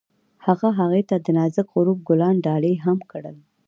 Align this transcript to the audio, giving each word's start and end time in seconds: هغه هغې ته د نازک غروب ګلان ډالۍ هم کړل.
هغه 0.45 0.67
هغې 0.79 1.01
ته 1.09 1.15
د 1.25 1.27
نازک 1.37 1.67
غروب 1.75 1.99
ګلان 2.07 2.35
ډالۍ 2.45 2.75
هم 2.85 2.97
کړل. 3.11 3.37